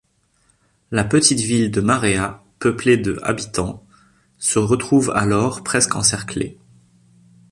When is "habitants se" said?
3.21-4.57